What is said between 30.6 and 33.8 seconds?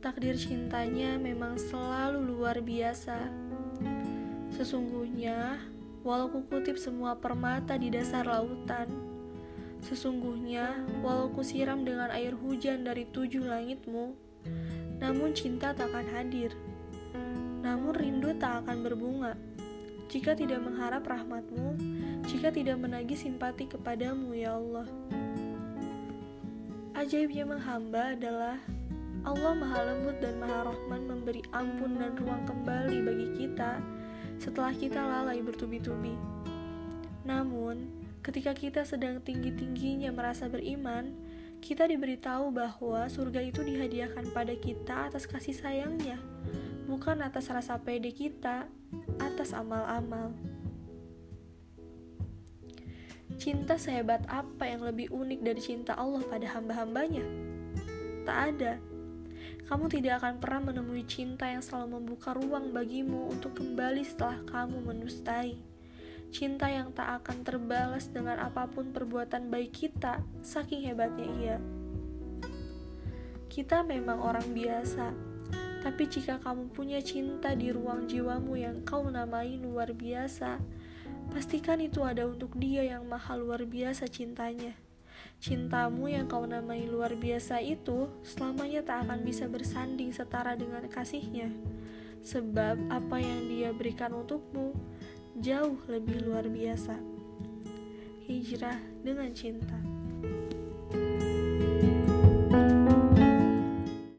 Rahman memberi ampun dan ruang kembali bagi kita